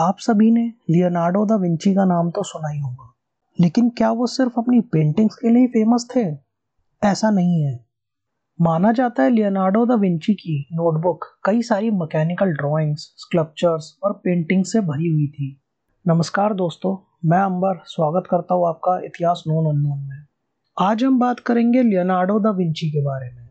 आप 0.00 0.16
सभी 0.18 0.50
ने 0.50 0.72
लियोनार्डो 0.90 1.44
दा 1.46 1.56
विंची 1.56 1.94
का 1.94 2.04
नाम 2.04 2.30
तो 2.30 2.42
सुना 2.42 2.68
ही 2.68 2.80
होगा। 2.80 3.14
लेकिन 3.60 3.88
क्या 3.90 4.10
वो 4.12 4.26
सिर्फ़ 4.26 4.52
अपनी 4.58 4.80
पेंटिंग्स 4.80 5.34
के 5.34 5.48
लिए 5.48 5.66
फ़ेमस 5.66 6.08
थे? 6.16 6.24
ऐसा 7.08 7.30
नहीं 7.30 7.62
है। 7.62 7.86
माना 8.60 8.92
जाता 8.92 9.22
है 9.22 9.30
लियोनार्डो 9.30 9.86
दा 9.86 9.94
विंची 9.94 10.34
की 10.34 10.68
नोटबुक 10.72 11.24
कई 11.44 11.62
सारी 11.62 11.90
मैकेनिकल 11.90 12.46
ड्राइंग्स 12.46 13.00
स्कल्पचर्स 13.00 13.98
और 14.02 14.12
पेंटिंग 14.12 14.64
से 14.64 14.80
भरी 14.80 15.08
हुई 15.08 15.26
थी। 15.26 15.62
नमस्कार 16.06 16.54
दोस्तों, 16.54 17.18
मैं 17.24 17.38
अंबर 17.38 17.80
स्वागत 17.84 18.28
करता 18.30 18.54
हूँ 18.54 18.68
आपका 18.68 18.98
इतिहास 19.04 19.44
नोन 19.46 19.76
अननोन 19.76 19.98
में। 19.98 20.26
आज 20.80 21.04
हम 21.04 21.18
बात 21.18 21.40
करेंगे 21.40 21.82
लियोनार्डो 21.82 22.40
दा 22.40 22.50
विंची 22.50 22.90
के 22.90 23.02
बारे 23.02 23.30
में। 23.30 23.48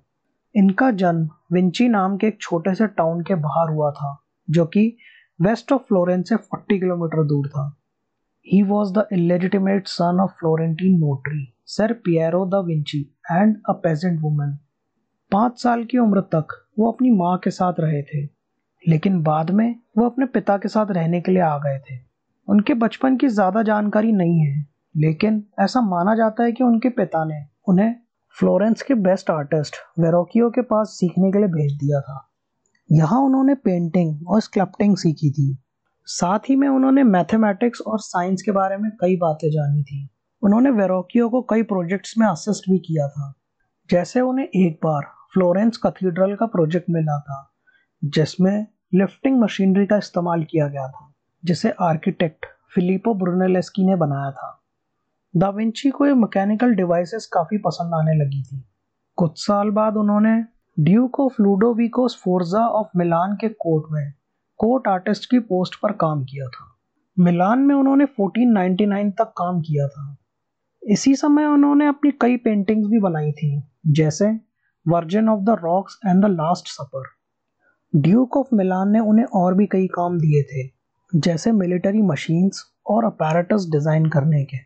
इनका 0.55 0.91
जन्म 0.91 1.29
विंची 1.53 1.89
नाम 1.89 2.17
के 2.17 2.27
एक 2.27 2.37
छोटे 2.41 2.75
से 2.75 2.87
टाउन 2.87 3.21
के 3.21 3.35
बाहर 3.35 3.69
हुआ 3.69 3.91
था, 3.91 4.25
जो 4.49 4.65
कि 4.65 4.97
वेस्ट 5.39 5.71
ऑफ़ 5.71 5.81
फ्लोरेंस 5.81 6.29
से 6.29 6.35
40 6.35 6.79
किलोमीटर 6.79 7.23
दूर 7.27 7.47
था। 7.47 7.65
He 8.47 8.61
was 8.63 8.93
the 8.93 9.05
illegitimate 9.13 9.87
son 9.87 10.19
of 10.21 10.31
Florentine 10.31 10.97
notary 10.99 11.45
Sir 11.67 11.93
Piero 12.05 12.45
da 12.45 12.63
Vinci 12.65 12.99
and 13.31 13.55
a 13.69 13.73
peasant 13.83 14.19
woman 14.21 14.57
पाँच 15.31 15.61
साल 15.61 15.83
की 15.83 15.97
उम्र 15.97 16.21
तक 16.33 16.53
वो 16.79 16.91
अपनी 16.91 17.11
माँ 17.11 17.37
के 17.43 17.51
साथ 17.51 17.79
रहे 17.79 18.01
थे, 18.03 18.23
लेकिन 18.83 19.21
बाद 19.23 19.51
में 19.51 19.75
वो 19.97 20.05
अपने 20.05 20.25
पिता 20.25 20.57
के 20.57 20.67
साथ 20.67 20.91
रहने 20.91 21.21
के 21.21 21.31
लिए 21.31 21.41
आ 21.41 21.57
गए 21.57 21.79
थे। 21.79 21.97
उनके 22.47 22.73
बचपन 22.75 23.17
की 23.17 23.27
ज़्यादा 23.29 23.63
जानकारी 23.63 24.11
नहीं 24.11 24.39
है, 24.39 24.65
लेकिन 24.95 25.43
ऐसा 25.59 25.81
माना 25.81 26.15
जाता 26.15 26.43
है 26.43 26.51
कि 26.51 26.63
उनके 26.63 26.89
पिता 26.91 27.23
ने 27.25 27.43
उन्हें 27.67 27.93
फ्लोरेंस 28.35 28.81
के 28.81 28.93
बेस्ट 28.95 29.29
आर्टिस्ट, 29.31 29.75
वेरोकियो 29.99 30.49
के 30.49 30.61
पास 30.63 30.95
सीखने 30.99 31.31
के 31.31 31.37
लिए 31.37 31.47
भेज 31.49 31.73
दिया 31.73 32.01
था। 32.01 32.24
यहाँ 32.91 33.19
उन्होंने 33.21 33.55
पेंटिंग 33.55 34.27
और 34.27 34.41
स्क्लप्टिंग 34.41 34.97
सीखी 34.97 35.31
थी। 35.31 35.57
साथ 36.05 36.39
ही 36.39 36.55
में 36.55 36.67
उन्होंने 36.67 37.03
मैथमेटिक्स 37.03 37.81
और 37.81 37.99
साइंस 37.99 38.41
के 38.41 38.51
बारे 38.51 38.77
में 38.77 38.91
कई 39.01 39.17
बातें 39.17 39.49
जानी 39.51 39.83
थी। 39.83 40.09
उन्होंने 40.43 40.69
वेरोकियो 40.69 41.29
को 41.29 41.41
कई 41.41 41.63
प्रोजेक्ट्स 41.63 42.13
में 42.17 42.27
असिस्ट 42.27 42.71
भी 42.71 42.79
किया 42.79 43.07
था। 43.07 43.33
जैसे 43.89 44.21
उन्हें 44.21 44.45
एक 44.45 44.79
बार 44.83 45.01
फ्लोरेंस 45.33 45.77
कैथीड्रल 45.77 46.35
का 46.35 46.45
प्रोजेक्ट 46.45 46.85
मिला 46.89 47.19
था, 47.19 47.53
जिसमें 48.05 48.67
लिफ्टिंग 48.93 49.41
मशीनरी 49.41 49.85
का 49.85 49.97
इस्तेमाल 49.97 50.43
किया 50.43 50.67
गया 50.67 50.87
था, 50.87 51.13
जिसे 51.45 51.73
आर्किटेक्ट 51.81 52.45
फिलिपो 52.75 53.13
ब्रुनेलेस्की 53.13 53.85
ने 53.85 53.95
बनाया 53.95 54.31
था। 54.31 54.63
दा 55.37 55.49
विंची 55.49 55.89
को 55.89 56.05
ये 56.05 56.13
मैकेनिकल 56.13 56.73
डिवाइसेस 56.73 57.29
काफ़ी 57.33 57.57
पसंद 57.57 57.93
आने 57.93 58.25
लगी 58.25 58.43
थी। 58.43 58.65
कुछ 59.15 59.45
साल 59.45 59.69
बाद 59.69 59.97
उन्होंने 59.97 60.54
Duke 60.77 61.19
of 61.19 61.41
Ludovico 61.41 62.21
Sforza 62.23 62.59
of 62.59 62.87
Milan 62.97 63.35
के 63.41 63.49
कोर्ट 63.49 63.83
में 63.91 64.13
कोर्ट 64.59 64.87
आर्टिस्ट 64.87 65.25
की 65.25 65.39
पोस्ट 65.39 65.75
पर 65.75 65.91
काम 65.91 66.23
किया 66.23 66.47
था। 66.47 66.65
मिलान 67.17 67.59
में 67.59 67.75
उन्होंने 67.75 68.05
1499 68.05 69.11
तक 69.11 69.33
काम 69.37 69.61
किया 69.61 69.87
था। 69.87 70.17
इसी 70.83 71.15
समय 71.15 71.45
उन्होंने 71.45 71.87
अपनी 71.87 72.11
कई 72.11 72.37
पेंटिंग्स 72.37 72.87
भी 72.87 72.99
बनाई 72.99 73.31
थी, 73.31 73.63
जैसे 73.87 74.31
Virgin 74.87 75.29
of 75.29 75.41
the 75.41 75.57
Rocks 75.63 75.99
and 76.05 76.25
the 76.25 76.29
Last 76.29 76.67
Supper 76.67 77.03
Duke 77.93 78.37
of 78.37 78.55
Milan 78.55 78.91
ने 78.91 78.99
उन्हें 78.99 79.25
और 79.25 79.53
भी 79.53 79.65
कई 79.65 79.87
काम 79.87 80.17
दिए 80.19 80.43
थे, 80.43 80.69
जैसे 81.15 81.51
मिलिट्री 81.51 82.01
मशीन्स 82.01 82.63
और 82.87 83.05
अपैरेटस 83.05 83.67
डिज़ाइन 83.71 84.05
करने 84.05 84.43
के। 84.43 84.57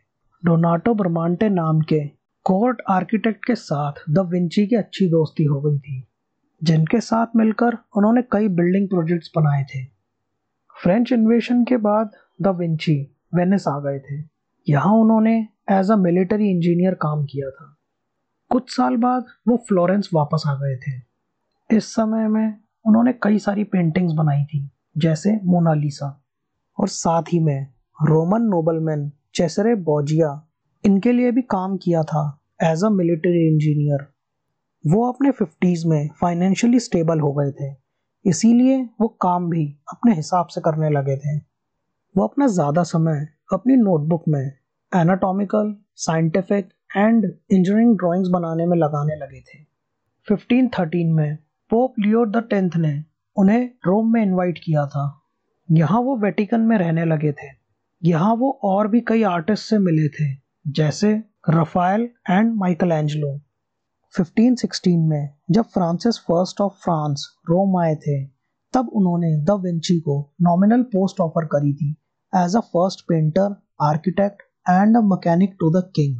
डोनाटो 0.44 0.94
ब्रमांटे 0.94 1.48
नाम 1.48 1.80
के 1.80 2.19
कोर्ट 2.46 2.80
आर्किटेक्ट 2.90 3.44
के 3.44 3.54
साथ 3.54 3.92
द 4.10 4.18
विंची 4.28 4.66
की 4.66 4.76
अच्छी 4.76 5.06
दोस्ती 5.08 5.44
हो 5.44 5.60
गई 5.60 5.78
थी, 5.78 6.02
जिनके 6.62 7.00
साथ 7.00 7.36
मिलकर 7.36 7.76
उन्होंने 7.96 8.22
कई 8.32 8.48
बिल्डिंग 8.50 8.88
प्रोजेक्ट्स 8.88 9.30
बनाए 9.36 9.64
थे। 9.64 9.84
फ्रेंच 10.76 11.12
इन्वेशन 11.12 11.64
के 11.64 11.76
बाद 11.76 12.10
द 12.42 12.54
विंची 12.58 12.96
वेनिस 13.34 13.68
आ 13.68 13.78
गए 13.80 13.98
थे। 14.00 14.18
यहाँ 14.66 14.94
उन्होंने 14.94 15.36
एज 15.70 15.90
अ 15.90 15.96
मिलिट्री 15.96 16.50
इंजीनियर 16.50 16.94
काम 16.94 17.24
किया 17.24 17.50
था। 17.50 17.76
कुछ 18.50 18.76
साल 18.76 18.96
बाद 18.96 19.24
वो 19.48 19.56
फ्लोरेंस 19.68 20.10
वापस 20.14 20.44
आ 20.48 20.54
गए 20.54 20.76
थे। 20.76 21.76
इस 21.76 21.92
समय 21.94 22.28
में 22.28 22.54
उन्होंने 22.84 23.12
कई 23.22 23.38
सारी 23.38 23.64
पेंटिंग्स 23.64 24.12
बनाई 24.12 24.44
थी, 24.44 24.68
जैसे 24.98 25.38
मोनालिसा 25.44 26.16
और 26.78 26.88
साथ 26.88 27.22
ही 27.22 27.40
में 27.40 27.66
रोमन 27.98 28.42
नोबलमैन 28.42 29.10
चेसरे 29.34 29.74
बोजिया 29.74 30.28
इनके 30.84 31.12
लिए 31.12 31.30
भी 31.30 31.42
काम 31.42 31.76
किया 31.76 32.02
था 32.02 32.40
एज 32.62 32.84
अ 32.84 32.88
मिलिट्री 32.88 33.46
इंजीनियर 33.48 34.06
वो 34.84 35.12
अपने 35.12 35.30
फिफ्टीज़ 35.30 35.86
में 35.88 36.08
फाइनेंशियली 36.20 36.80
स्टेबल 36.80 37.20
हो 37.20 37.32
गए 37.32 37.50
थे। 37.50 37.74
इसीलिए 38.24 38.88
वो 39.00 39.08
काम 39.08 39.50
भी 39.50 39.64
अपने 39.92 40.14
हिसाब 40.14 40.46
से 40.46 40.60
करने 40.60 40.90
लगे 40.90 41.16
थे। 41.16 41.36
वो 42.14 42.26
अपना 42.26 42.46
ज़्यादा 42.46 42.82
समय 42.82 43.26
अपनी 43.52 43.76
नोटबुक 43.76 44.24
में 44.28 44.52
anatomical 44.92 45.74
scientific 45.96 46.68
and 46.96 47.24
engineering 47.24 47.96
drawings 47.96 48.28
बनाने 48.28 48.66
में 48.66 48.76
लगाने 48.76 49.16
लगे 49.16 49.40
थे। 49.40 49.64
1513 50.28 51.12
में 51.12 51.36
पोप 51.70 51.94
लियो 51.98 52.26
द 52.26 52.46
टेंथ 52.50 52.70
ने 52.76 53.04
उन्हें 53.36 53.70
रोम 53.86 54.12
में 54.12 54.22
इनवाइट 54.22 54.58
किया 54.64 54.86
था। 54.86 55.22
यहाँ 55.70 56.00
वो 56.00 56.16
वेटिकन 56.16 56.60
में 56.60 56.78
रहने 56.78 57.04
लगे 57.04 57.32
थे। 57.32 57.48
यहाँ 58.02 58.34
वो 58.34 58.60
और 58.64 58.88
भी 58.88 59.00
कई 59.00 59.22
आर्टिस्ट 59.22 59.64
से 59.64 59.78
मिले 59.78 60.08
थे। 60.08 60.39
जैसे 60.68 61.12
रफायल 61.50 62.08
एंड 62.30 62.54
माइकल 62.54 62.92
एंजलो 62.92 63.40
1516 64.14 64.96
में 65.08 65.30
जब 65.50 65.62
Francis 65.62 66.18
first 66.18 66.60
of 66.60 66.72
France 66.72 67.26
Rome 67.50 67.76
आए 67.78 67.94
थे, 67.94 68.24
तब 68.74 68.88
उन्होंने 68.92 69.44
द 69.44 69.50
विंची 69.50 70.00
को 70.00 70.34
नॉमिनल 70.42 70.82
पोस्ट 70.82 71.20
ऑफ़र 71.20 71.44
करी 71.44 71.72
थी 71.72 71.90
as 72.32 72.56
a 72.56 72.60
first 72.60 73.00
painter 73.00 73.62
architect 73.82 74.42
and 74.70 74.96
a 74.96 75.00
mechanic 75.00 75.56
to 75.60 75.70
the 75.70 75.92
king 75.96 76.18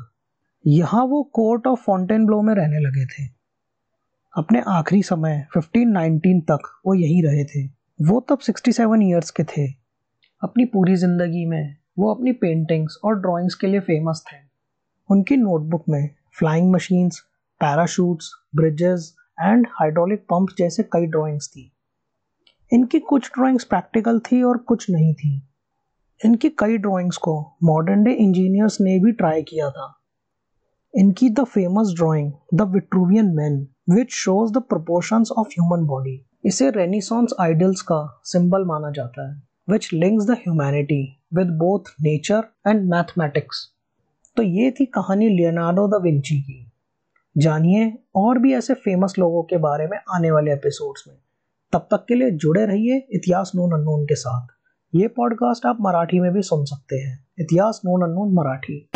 यहाँ 0.67 1.05
वो 1.05 1.23
कोर्ट 1.23 1.67
ऑफ़ 1.67 1.81
फाउंटेन 1.81 2.27
ब्लो 2.27 2.43
में 2.43 2.55
रहने 2.55 2.79
लगे 2.79 3.05
थे। 3.07 3.27
अपने 4.37 4.63
आखिरी 4.69 5.03
समय 5.03 5.47
1519 5.57 6.41
तक 6.41 6.81
वो 6.87 6.95
यहीं 6.95 7.23
रहे 7.23 7.45
थे। 7.45 7.67
वो 8.03 8.21
तब 8.21 8.39
67 8.39 9.03
ईयर्स 9.03 9.31
के 9.31 9.45
थे। 9.45 9.67
अपनी 10.43 10.65
पूरी 10.65 10.97
ज़िंदगी 10.97 11.47
में 11.47 11.77
वो 12.01 12.15
अपनी 12.15 12.33
पेंटिंग्स 12.33 12.99
और 13.05 13.19
ड्राइंग्स 13.21 13.55
के 13.55 13.67
लिए 13.67 13.81
फ़ेमस 13.81 14.25
थे। 14.33 14.37
उनकी 15.11 15.37
नोटबुक 15.37 15.85
में 15.89 16.09
flying 16.39 16.73
machines 16.73 17.19
parachutes 17.61 18.31
bridges 18.57 19.15
and 19.41 19.67
hydraulic 19.71 20.21
pump 20.21 20.49
जैसे 20.59 20.83
कई 20.83 21.07
ड्राइंग्स 21.07 21.49
थी। 21.49 21.71
इनकी 22.73 22.99
कुछ 22.99 23.29
ड्राइंग्स 23.29 23.65
प्रैक्टिकल 23.65 24.21
थी 24.21 24.43
और 24.43 24.59
कुछ 24.59 24.91
नहीं 24.91 25.15
थी। 25.15 25.43
इनकी 26.25 26.49
कई 26.59 26.79
ड्राइंग्स 26.79 27.17
को 27.17 27.35
मॉडर्न 27.65 28.03
डे 28.05 28.13
इंजीनियर्स 28.13 28.81
ने 28.81 28.99
भी 28.99 29.13
ट्राई 29.13 29.43
किया 29.43 29.71
था। 29.71 29.95
इनकी 30.95 31.31
the 31.31 31.45
famous 31.45 31.93
drawing 31.97 32.33
the 32.55 32.71
Vitruvian 32.73 33.35
man 33.35 33.67
which 33.91 34.13
shows 34.15 34.53
the 34.53 34.63
proportions 34.63 35.31
of 35.39 35.49
human 35.49 35.87
body 35.87 36.21
इसे 36.45 36.71
रेनिसॉन्स 36.71 37.35
आइडल्स 37.41 37.81
का 37.83 38.21
सिंबल 38.25 38.65
माना 38.65 38.91
जाता 38.91 39.31
है 39.31 39.43
which 39.71 39.91
links 39.93 40.27
the 40.27 40.31
humanity 40.31 41.03
with 41.35 41.47
both 41.47 41.91
nature 42.01 42.45
and 42.69 42.91
mathematics 42.91 43.69
तो 44.37 44.43
ये 44.43 44.71
थी 44.71 44.85
कहानी 44.85 45.29
लियोनार्डो 45.29 45.87
द 45.89 46.03
विंची 46.03 46.41
की। 46.41 46.73
जानिए 47.39 47.99
और 48.17 48.39
भी 48.39 48.55
ऐसे 48.55 48.75
फ़ेमस 48.75 49.15
लोगों 49.19 49.43
के 49.43 49.57
बारे 49.57 49.87
में 49.87 49.99
आने 50.15 50.31
वाले 50.31 50.53
एपिसोड्स 50.53 51.05
में। 51.09 51.17
तब 51.73 51.79
तक 51.79 52.05
के 52.09 52.15
लिए 52.15 52.31
जुड़े 52.31 52.67
रहिए 52.67 53.07
इतिहास 53.11 53.53
नोन 53.55 53.73
अनोन 53.73 54.05
के 54.05 54.15
साथ। 54.15 54.47
ये 54.95 55.09
पॉडकास्ट 55.09 55.67
आप 55.67 55.79
मराठी 55.81 56.21
में 56.21 56.33
भी 56.33 56.43
सुन 56.43 56.65
सकते 56.65 56.97
हैं। 56.97 57.27
इतिहास 57.39 57.81
नोन 57.85 58.03
अनोन 58.03 58.35
मराठी। 58.35 58.90